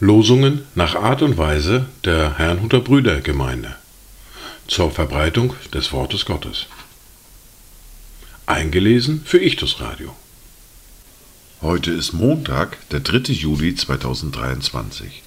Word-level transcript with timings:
Losungen 0.00 0.62
nach 0.74 0.96
Art 0.96 1.22
und 1.22 1.38
Weise 1.38 1.86
der 2.04 2.38
Herrnhuter 2.38 2.80
Brüdergemeinde 2.80 3.76
zur 4.66 4.90
Verbreitung 4.90 5.54
des 5.72 5.92
Wortes 5.92 6.24
Gottes. 6.24 6.66
Eingelesen 8.46 9.22
für 9.24 9.38
Ichtus 9.38 9.80
Radio. 9.80 10.16
Heute 11.62 11.92
ist 11.92 12.12
Montag, 12.14 12.88
der 12.90 13.00
3. 13.00 13.32
Juli 13.32 13.74
2023. 13.74 15.22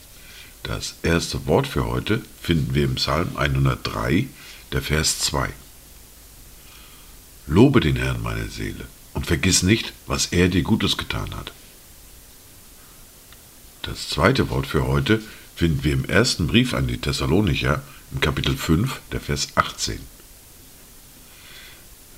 Das 0.64 0.96
erste 1.04 1.46
Wort 1.48 1.68
für 1.68 1.86
heute 1.88 2.22
finden 2.42 2.74
wir 2.74 2.86
im 2.86 2.96
Psalm 2.96 3.38
103, 3.38 4.28
der 4.72 4.82
Vers 4.82 5.20
2. 5.20 5.50
Lobe 7.48 7.80
den 7.80 7.96
Herrn, 7.96 8.22
meine 8.22 8.48
Seele, 8.48 8.86
und 9.14 9.26
vergiss 9.26 9.64
nicht, 9.64 9.94
was 10.08 10.28
er 10.28 10.48
dir 10.48 10.62
Gutes 10.62 10.98
getan 10.98 11.36
hat. 11.36 11.52
Das 13.82 14.10
zweite 14.10 14.50
Wort 14.50 14.68
für 14.68 14.88
heute 14.88 15.22
finden 15.56 15.84
wir 15.84 15.94
im 15.94 16.06
ersten 16.06 16.48
Brief 16.48 16.74
an 16.74 16.88
die 16.88 17.00
Thessalonicher 17.00 17.82
im 18.12 18.22
Kapitel 18.22 18.56
5, 18.56 19.02
der 19.12 19.20
Vers 19.20 19.50
18. 19.56 20.00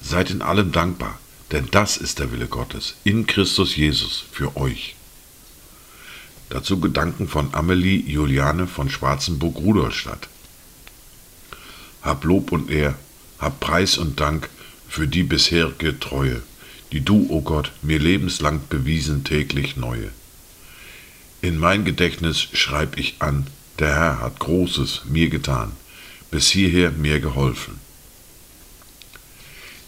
Seid 0.01 0.29
in 0.29 0.41
allem 0.41 0.71
dankbar, 0.71 1.17
denn 1.51 1.67
das 1.71 1.97
ist 1.97 2.19
der 2.19 2.31
Wille 2.31 2.47
Gottes 2.47 2.95
in 3.03 3.25
Christus 3.25 3.75
Jesus 3.75 4.23
für 4.31 4.57
euch. 4.57 4.95
Dazu 6.49 6.79
Gedanken 6.79 7.27
von 7.27 7.53
Amelie 7.53 8.01
Juliane 8.01 8.67
von 8.67 8.89
Schwarzenburg-Rudolstadt. 8.89 10.27
Hab 12.01 12.25
Lob 12.25 12.51
und 12.51 12.69
Ehr, 12.69 12.95
hab 13.39 13.59
Preis 13.59 13.97
und 13.97 14.19
Dank 14.19 14.49
für 14.93 15.07
die 15.07 15.23
bisherige 15.23 15.99
Treue, 15.99 16.43
die 16.91 17.01
du, 17.01 17.25
o 17.27 17.37
oh 17.37 17.41
Gott, 17.41 17.71
mir 17.81 17.97
lebenslang 17.97 18.61
bewiesen 18.69 19.23
täglich 19.23 19.75
neue. 19.75 20.11
In 21.41 21.57
mein 21.57 21.83
Gedächtnis 21.83 22.39
schreib 22.39 22.99
ich 22.99 23.15
an, 23.17 23.47
der 23.79 23.95
Herr 23.95 24.19
hat 24.21 24.37
Großes 24.37 25.05
mir 25.05 25.29
getan, 25.29 25.71
bis 26.29 26.51
hierher 26.51 26.91
mir 26.91 27.19
geholfen. 27.19 27.79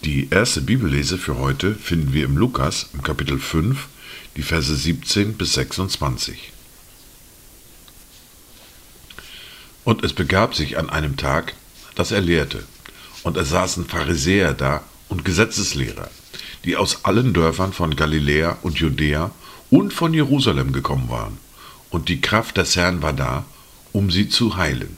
Die 0.04 0.28
erste 0.32 0.62
Bibellese 0.62 1.20
für 1.20 1.38
heute 1.38 1.76
finden 1.76 2.12
wir 2.12 2.26
im 2.26 2.36
Lukas 2.36 2.90
im 2.92 3.04
Kapitel 3.04 3.38
5, 3.38 3.88
die 4.38 4.42
Verse 4.42 4.76
17 4.76 5.36
bis 5.36 5.54
26. 5.54 6.52
Und 9.84 10.04
es 10.04 10.14
begab 10.14 10.56
sich 10.56 10.80
an 10.80 10.90
einem 10.90 11.16
Tag, 11.16 11.54
dass 11.94 12.10
er 12.10 12.22
lehrte, 12.22 12.64
und 13.22 13.38
es 13.38 13.50
saßen 13.50 13.86
Pharisäer 13.86 14.56
da 14.56 14.84
und 15.10 15.26
Gesetzeslehrer, 15.26 16.10
die 16.64 16.76
aus 16.76 17.06
allen 17.06 17.34
Dörfern 17.34 17.74
von 17.74 17.96
Galiläa 17.96 18.58
und 18.62 18.80
Judäa 18.80 19.32
und 19.70 19.94
von 19.94 20.14
Jerusalem 20.14 20.72
gekommen 20.74 21.10
waren, 21.10 21.38
und 21.90 22.10
die 22.10 22.22
Kraft 22.22 22.58
des 22.58 22.76
Herrn 22.76 23.02
war 23.02 23.14
da, 23.14 23.46
um 23.92 24.12
sie 24.12 24.28
zu 24.28 24.58
heilen. 24.58 24.98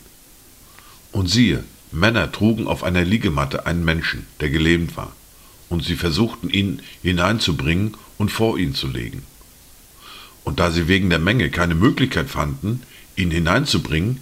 Und 1.12 1.30
siehe, 1.30 1.64
Männer 1.92 2.32
trugen 2.32 2.68
auf 2.68 2.84
einer 2.84 3.04
Liegematte 3.04 3.66
einen 3.66 3.86
Menschen, 3.86 4.26
der 4.40 4.50
gelähmt 4.50 4.98
war, 4.98 5.16
und 5.70 5.84
sie 5.84 5.96
versuchten 5.96 6.50
ihn 6.50 6.82
hineinzubringen 7.02 7.96
und 8.18 8.32
vor 8.32 8.58
ihn 8.58 8.74
zu 8.74 8.88
legen. 8.88 9.24
Und 10.44 10.60
da 10.60 10.72
sie 10.72 10.88
wegen 10.88 11.10
der 11.10 11.20
Menge 11.20 11.50
keine 11.50 11.76
Möglichkeit 11.76 12.30
fanden, 12.30 12.82
ihn 13.16 13.32
hineinzubringen, 13.32 14.20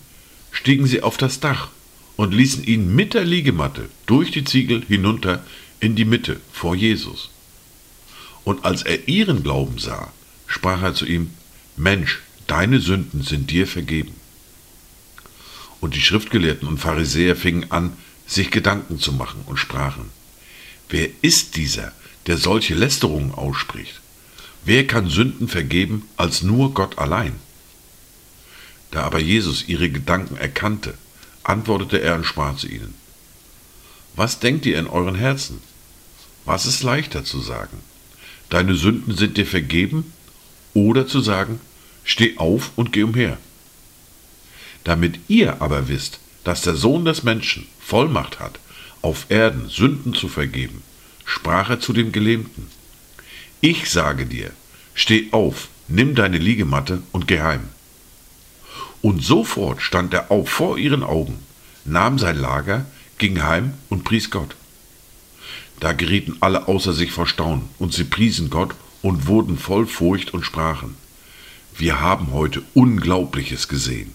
stiegen 0.52 0.88
sie 0.88 1.04
auf 1.04 1.18
das 1.18 1.40
Dach 1.40 1.70
und 2.16 2.34
ließen 2.34 2.64
ihn 2.64 2.96
mit 2.96 3.14
der 3.14 3.26
Liegematte 3.26 3.90
durch 4.06 4.32
die 4.32 4.44
Ziegel 4.44 4.84
hinunter 4.88 5.44
in 5.80 5.96
die 5.96 6.06
Mitte 6.06 6.40
vor 6.52 6.76
Jesus. 6.76 7.30
Und 8.44 8.66
als 8.66 8.84
er 8.84 9.08
ihren 9.08 9.44
Glauben 9.44 9.80
sah, 9.80 10.12
sprach 10.48 10.82
er 10.82 10.94
zu 10.94 11.06
ihm, 11.06 11.32
Mensch, 11.78 12.22
deine 12.48 12.80
Sünden 12.80 13.24
sind 13.24 13.52
dir 13.52 13.68
vergeben. 13.68 14.14
Und 15.82 15.96
die 15.96 16.02
Schriftgelehrten 16.02 16.68
und 16.68 16.78
Pharisäer 16.78 17.36
fingen 17.36 17.72
an, 17.72 17.94
sich 18.28 18.52
Gedanken 18.52 19.00
zu 19.00 19.12
machen 19.12 19.42
und 19.46 19.58
sprachen, 19.58 20.10
wer 20.90 21.10
ist 21.22 21.56
dieser, 21.56 21.92
der 22.28 22.38
solche 22.38 22.74
Lästerungen 22.74 23.34
ausspricht? 23.34 24.02
Wer 24.64 24.88
kann 24.88 25.10
Sünden 25.10 25.48
vergeben 25.48 26.08
als 26.18 26.42
nur 26.42 26.74
Gott 26.74 26.98
allein? 26.98 27.36
Da 28.92 29.04
aber 29.04 29.20
Jesus 29.20 29.68
ihre 29.68 29.90
Gedanken 29.90 30.38
erkannte, 30.38 30.96
antwortete 31.44 32.02
er 32.02 32.16
und 32.16 32.26
sprach 32.26 32.56
zu 32.56 32.68
ihnen, 32.68 32.96
Was 34.16 34.40
denkt 34.40 34.66
ihr 34.66 34.80
in 34.80 34.88
euren 34.88 35.16
Herzen? 35.16 35.62
Was 36.46 36.66
ist 36.66 36.84
leichter 36.84 37.24
zu 37.24 37.40
sagen? 37.40 37.78
Deine 38.50 38.76
Sünden 38.76 39.16
sind 39.16 39.38
dir 39.38 39.46
vergeben? 39.46 40.14
Oder 40.74 41.08
zu 41.08 41.22
sagen, 41.22 41.60
Steh 42.08 42.38
auf 42.38 42.72
und 42.76 42.94
geh 42.94 43.04
umher. 43.04 43.38
Damit 44.84 45.20
ihr 45.28 45.62
aber 45.62 45.88
wisst, 45.90 46.20
dass 46.44 46.62
der 46.62 46.76
Sohn 46.76 47.04
des 47.04 47.24
Menschen 47.24 47.68
Vollmacht 47.80 48.40
hat, 48.40 48.60
auf 49.02 49.26
Erden 49.30 49.70
Sünden 49.70 50.14
zu 50.14 50.28
vergeben, 50.28 50.84
sprach 51.26 51.72
er 51.72 51.80
zu 51.80 51.94
dem 51.94 52.12
Gelähmten. 52.12 52.68
Ich 53.60 53.90
sage 53.90 54.28
dir, 54.28 54.52
steh 54.94 55.30
auf, 55.32 55.68
nimm 55.88 56.14
deine 56.14 56.38
Liegematte 56.38 57.02
und 57.12 57.28
geh 57.28 57.42
heim. 57.42 57.70
Und 59.02 59.24
sofort 59.24 59.82
stand 59.82 60.14
er 60.14 60.30
auf 60.30 60.48
vor 60.48 60.78
ihren 60.78 61.04
Augen, 61.04 61.40
nahm 61.86 62.20
sein 62.20 62.38
Lager, 62.38 62.86
ging 63.18 63.44
heim 63.44 63.74
und 63.90 64.04
pries 64.04 64.30
Gott. 64.32 64.56
Da 65.80 65.94
gerieten 65.94 66.38
alle 66.40 66.68
außer 66.68 66.94
sich 66.94 67.12
vor 67.12 67.28
Staunen, 67.28 67.70
und 67.80 67.94
sie 67.94 68.06
priesen 68.06 68.50
Gott 68.50 68.76
und 69.02 69.28
wurden 69.28 69.58
voll 69.58 69.86
Furcht 69.86 70.34
und 70.34 70.46
sprachen, 70.46 70.96
wir 71.78 72.00
haben 72.00 72.32
heute 72.32 72.64
Unglaubliches 72.74 73.68
gesehen. 73.68 74.14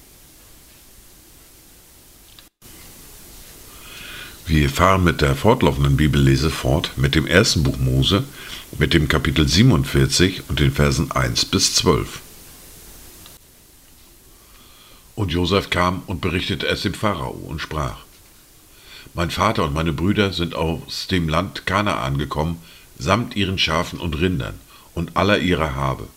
Wir 4.47 4.69
fahren 4.69 5.05
mit 5.05 5.21
der 5.21 5.37
fortlaufenden 5.37 5.97
Bibellese 5.97 6.51
fort 6.51 6.93
mit 6.97 7.15
dem 7.15 7.27
ersten 7.27 7.63
Buch 7.63 7.77
Mose, 7.77 8.25
mit 8.79 8.95
dem 8.95 9.07
Kapitel 9.07 9.47
47 9.47 10.49
und 10.49 10.59
den 10.59 10.73
Versen 10.73 11.13
1 11.13 11.45
bis 11.45 11.75
12. 11.75 12.21
Und 15.15 15.31
Josef 15.31 15.71
kam 15.71 16.03
und 16.07 16.21
berichtete 16.21 16.67
es 16.67 16.83
dem 16.83 16.95
Pharao 16.95 17.31
und 17.31 17.61
sprach: 17.61 17.99
Mein 19.13 19.31
Vater 19.31 19.65
und 19.65 19.75
meine 19.75 19.93
Brüder 19.93 20.33
sind 20.33 20.55
aus 20.55 21.09
dem 21.09 21.29
Land 21.29 21.67
Kanaan 21.67 22.17
gekommen, 22.17 22.63
samt 22.99 23.35
ihren 23.35 23.59
Schafen 23.59 23.99
und 23.99 24.21
Rindern 24.21 24.55
und 24.95 25.17
aller 25.17 25.39
ihrer 25.39 25.75
Habe. 25.75 26.09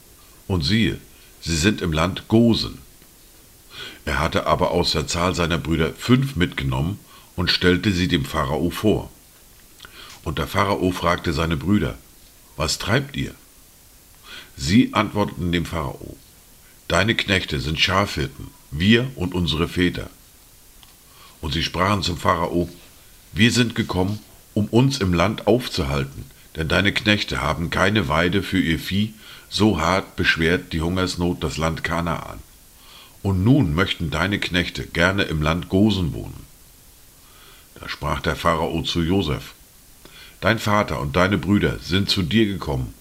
Und 0.48 0.64
siehe, 0.64 1.00
sie 1.42 1.56
sind 1.56 1.82
im 1.82 1.92
Land 1.92 2.28
Gosen. 2.28 2.78
Er 4.06 4.20
hatte 4.20 4.46
aber 4.46 4.72
aus 4.72 4.92
der 4.92 5.08
Zahl 5.08 5.34
seiner 5.34 5.58
Brüder 5.58 5.94
fünf 5.94 6.36
mitgenommen 6.36 7.00
und 7.36 7.50
stellte 7.50 7.92
sie 7.92 8.08
dem 8.08 8.26
Pharao 8.26 8.70
vor. 8.70 9.10
Und 10.24 10.38
der 10.38 10.48
Pharao 10.48 10.92
fragte 10.92 11.34
seine 11.34 11.58
Brüder, 11.58 11.98
was 12.58 12.78
treibt 12.78 13.16
ihr? 13.16 13.34
Sie 14.56 14.94
antworteten 14.94 15.52
dem 15.52 15.66
Pharao, 15.66 16.16
Deine 16.88 17.16
Knechte 17.16 17.60
sind 17.60 17.80
Schafhirten, 17.80 18.52
wir 18.70 19.10
und 19.16 19.34
unsere 19.34 19.68
Väter. 19.68 20.10
Und 21.42 21.54
sie 21.54 21.64
sprachen 21.64 22.04
zum 22.04 22.18
Pharao, 22.18 22.70
Wir 23.36 23.52
sind 23.52 23.74
gekommen, 23.74 24.20
um 24.54 24.68
uns 24.68 25.00
im 25.00 25.12
Land 25.12 25.48
aufzuhalten, 25.48 26.26
denn 26.56 26.68
deine 26.68 26.94
Knechte 26.94 27.42
haben 27.42 27.72
keine 27.72 28.08
Weide 28.08 28.44
für 28.44 28.60
ihr 28.60 28.78
Vieh, 28.78 29.16
so 29.50 29.82
hart 29.82 30.16
beschwert 30.16 30.72
die 30.72 30.82
Hungersnot 30.82 31.44
das 31.44 31.58
Land 31.58 31.84
Kanaan. 31.84 32.40
Und 33.24 33.44
nun 33.44 33.74
möchten 33.74 34.12
deine 34.12 34.40
Knechte 34.40 34.86
gerne 34.86 35.24
im 35.24 35.42
Land 35.42 35.70
Gosen 35.70 36.14
wohnen. 36.14 36.46
Da 37.80 37.90
sprach 37.90 38.22
der 38.22 38.36
Pharao 38.36 38.84
zu 38.84 39.02
Josef, 39.02 39.56
Dein 40.40 40.60
Vater 40.60 41.00
und 41.00 41.16
deine 41.16 41.40
Brüder 41.40 41.80
sind 41.80 42.10
zu 42.10 42.22
dir 42.22 42.46
gekommen, 42.46 42.94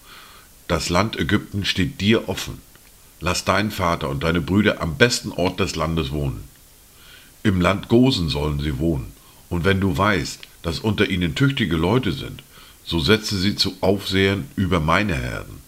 das 0.67 0.88
Land 0.88 1.19
Ägypten 1.19 1.67
steht 1.67 2.00
dir 2.00 2.31
offen. 2.31 2.58
Lass 3.20 3.44
deinen 3.44 3.70
Vater 3.70 4.08
und 4.08 4.23
deine 4.23 4.40
Brüder 4.40 4.81
am 4.81 4.96
besten 4.96 5.31
Ort 5.31 5.61
des 5.61 5.76
Landes 5.76 6.11
wohnen. 6.11 6.44
Im 7.43 7.61
Land 7.61 7.88
Gosen 7.88 8.31
sollen 8.31 8.61
sie 8.61 8.78
wohnen, 8.78 9.12
und 9.52 9.66
wenn 9.66 9.81
du 9.81 9.99
weißt, 9.99 10.40
dass 10.62 10.78
unter 10.78 11.10
ihnen 11.10 11.34
tüchtige 11.34 11.76
Leute 11.76 12.12
sind, 12.12 12.43
so 12.84 13.00
setze 13.00 13.37
sie 13.38 13.54
zu 13.54 13.75
Aufsehern 13.82 14.49
über 14.56 14.81
meine 14.81 15.14
Herden. 15.14 15.60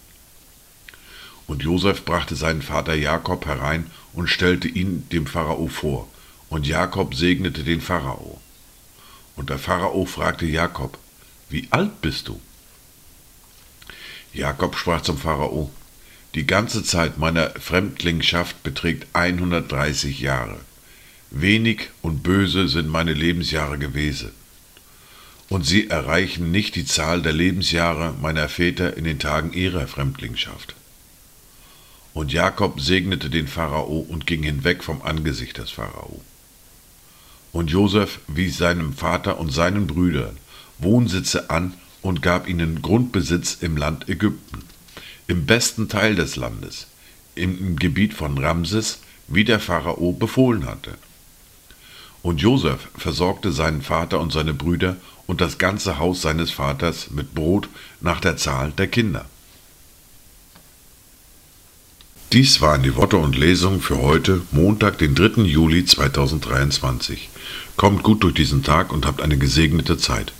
Und 1.46 1.62
Josef 1.62 2.02
brachte 2.02 2.34
seinen 2.34 2.62
Vater 2.62 2.94
Jakob 2.94 3.44
herein 3.44 3.90
und 4.14 4.28
stellte 4.28 4.68
ihn 4.68 5.06
dem 5.12 5.26
Pharao 5.26 5.68
vor, 5.68 6.08
und 6.48 6.66
Jakob 6.66 7.14
segnete 7.14 7.62
den 7.62 7.82
Pharao. 7.82 8.40
Und 9.36 9.50
der 9.50 9.58
Pharao 9.58 10.06
fragte 10.06 10.46
Jakob, 10.46 10.96
wie 11.50 11.68
alt 11.70 12.00
bist 12.00 12.28
du? 12.28 12.40
Jakob 14.32 14.76
sprach 14.76 15.02
zum 15.02 15.18
Pharao, 15.18 15.70
die 16.34 16.46
ganze 16.46 16.84
Zeit 16.84 17.18
meiner 17.18 17.50
Fremdlingschaft 17.50 18.62
beträgt 18.62 19.08
130 19.12 20.20
Jahre. 20.20 20.58
Wenig 21.36 21.90
und 22.00 22.22
böse 22.22 22.68
sind 22.68 22.88
meine 22.88 23.12
Lebensjahre 23.12 23.76
gewesen. 23.76 24.30
und 25.48 25.66
sie 25.66 25.88
erreichen 25.88 26.50
nicht 26.50 26.74
die 26.74 26.84
Zahl 26.84 27.22
der 27.22 27.32
Lebensjahre 27.32 28.14
meiner 28.20 28.48
Väter 28.48 28.96
in 28.96 29.04
den 29.04 29.18
Tagen 29.18 29.52
ihrer 29.52 29.86
Fremdlingschaft. 29.86 30.74
Und 32.12 32.32
Jakob 32.32 32.80
segnete 32.80 33.28
den 33.28 33.46
Pharao 33.48 33.98
und 33.98 34.26
ging 34.26 34.42
hinweg 34.42 34.82
vom 34.82 35.02
Angesicht 35.02 35.58
des 35.58 35.70
Pharao. 35.70 36.20
Und 37.52 37.70
Josef 37.70 38.20
wies 38.26 38.56
seinem 38.56 38.94
Vater 38.94 39.38
und 39.38 39.52
seinen 39.52 39.86
Brüdern 39.86 40.36
Wohnsitze 40.78 41.50
an 41.50 41.74
und 42.02 42.20
gab 42.22 42.48
ihnen 42.48 42.82
Grundbesitz 42.82 43.58
im 43.60 43.76
Land 43.76 44.08
Ägypten, 44.08 44.62
im 45.26 45.46
besten 45.46 45.88
Teil 45.88 46.16
des 46.16 46.36
Landes, 46.36 46.88
im 47.34 47.76
Gebiet 47.76 48.14
von 48.14 48.38
Ramses, 48.38 48.98
wie 49.28 49.44
der 49.44 49.60
Pharao 49.60 50.12
befohlen 50.12 50.66
hatte. 50.66 50.94
Und 52.24 52.40
Josef 52.40 52.88
versorgte 52.96 53.52
seinen 53.52 53.82
Vater 53.82 54.18
und 54.18 54.32
seine 54.32 54.54
Brüder 54.54 54.96
und 55.26 55.42
das 55.42 55.58
ganze 55.58 55.98
Haus 55.98 56.22
seines 56.22 56.50
Vaters 56.50 57.10
mit 57.10 57.34
Brot 57.34 57.68
nach 58.00 58.18
der 58.18 58.38
Zahl 58.38 58.72
der 58.78 58.86
Kinder. 58.86 59.26
Dies 62.32 62.62
waren 62.62 62.82
die 62.82 62.96
Worte 62.96 63.18
und 63.18 63.36
Lesungen 63.36 63.82
für 63.82 63.98
heute, 64.00 64.40
Montag, 64.52 64.96
den 64.96 65.14
3. 65.14 65.42
Juli 65.42 65.84
2023. 65.84 67.28
Kommt 67.76 68.02
gut 68.02 68.22
durch 68.22 68.34
diesen 68.34 68.62
Tag 68.62 68.90
und 68.90 69.04
habt 69.04 69.20
eine 69.20 69.36
gesegnete 69.36 69.98
Zeit. 69.98 70.32